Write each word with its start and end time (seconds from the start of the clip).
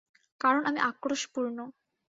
কারন 0.41 0.63
আমি 0.65 0.79
আক্রোশপূর্ণ। 0.89 1.57